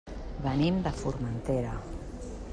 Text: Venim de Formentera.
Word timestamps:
Venim 0.45 0.79
de 0.87 0.95
Formentera. 1.03 1.77